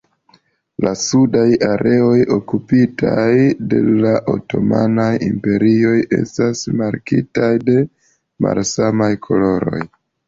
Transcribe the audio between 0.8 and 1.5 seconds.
La sudaj